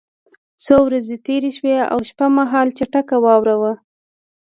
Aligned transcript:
څو 0.63 0.75
ورځې 0.87 1.15
تېرې 1.25 1.49
شوې 1.57 1.75
او 1.91 1.99
شپه 2.09 2.25
مهال 2.37 2.67
چټکه 2.77 3.15
واوره 3.23 3.55
وه 3.61 3.73